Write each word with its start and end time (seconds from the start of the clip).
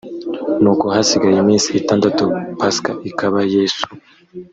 nuko 0.61 0.85
hasigaye 0.95 1.37
iminsi 1.39 1.69
itandatu 1.81 2.23
pasika 2.59 2.91
ikaba 3.09 3.39
yesu 3.55 3.85